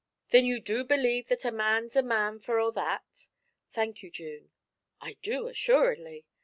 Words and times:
'Then 0.31 0.47
you 0.47 0.59
do 0.59 0.83
believe 0.83 1.27
that 1.27 1.45
"a 1.45 1.51
man's 1.51 1.95
a 1.95 2.01
man 2.01 2.39
for 2.39 2.57
a' 2.57 2.71
that?" 2.71 3.27
Thank 3.71 4.01
you, 4.01 4.09
June.' 4.09 4.49
'I 4.99 5.17
do, 5.21 5.45
assuredly.' 5.45 6.25